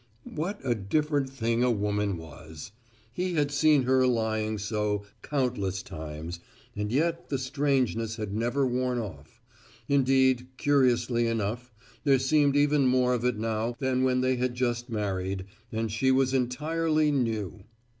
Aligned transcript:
What 0.33 0.59
a 0.63 0.73
different 0.73 1.29
thing 1.29 1.61
a 1.61 1.69
woman 1.69 2.17
was! 2.17 2.71
He 3.13 3.35
had 3.35 3.51
seen 3.51 3.83
her 3.83 4.07
lying 4.07 4.57
so 4.57 5.03
countless 5.21 5.83
times, 5.83 6.39
and 6.75 6.91
yet 6.91 7.29
the 7.29 7.37
strangeness 7.37 8.15
had 8.15 8.33
never 8.33 8.65
worn 8.65 8.97
off. 8.97 9.39
Indeed, 9.87 10.47
curiously 10.57 11.27
enough, 11.27 11.71
there 12.03 12.17
seemed 12.17 12.55
even 12.55 12.87
more 12.87 13.13
of 13.13 13.23
it 13.23 13.37
now 13.37 13.75
than 13.77 14.03
when 14.03 14.21
they 14.21 14.37
had 14.37 14.55
just 14.55 14.89
married, 14.89 15.45
and 15.71 15.91
she 15.91 16.09
was 16.09 16.33
entirely 16.33 17.11
new. 17.11 17.65